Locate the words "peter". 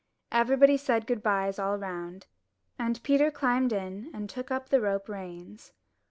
3.03-3.29